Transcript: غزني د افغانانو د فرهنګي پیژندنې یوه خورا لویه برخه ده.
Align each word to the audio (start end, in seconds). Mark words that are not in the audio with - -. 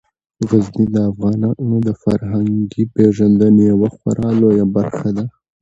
غزني 0.49 0.85
د 0.95 0.97
افغانانو 1.11 1.75
د 1.87 1.89
فرهنګي 2.01 2.83
پیژندنې 2.95 3.63
یوه 3.71 3.89
خورا 3.95 4.29
لویه 4.41 4.65
برخه 4.75 5.09
ده. 5.17 5.25